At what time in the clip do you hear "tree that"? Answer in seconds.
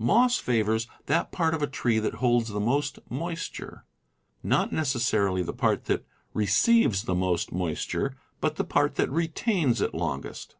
1.68-2.14